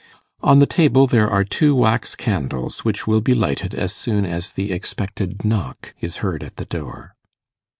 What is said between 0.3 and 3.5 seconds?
On the table there are two wax candles, which will be